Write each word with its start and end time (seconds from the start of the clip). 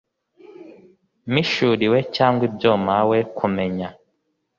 Mpishuriwe 1.31 1.99
cyangwa 2.15 2.41
ibyo 2.49 2.71
mpawe 2.85 3.17
kumenya 3.37 3.87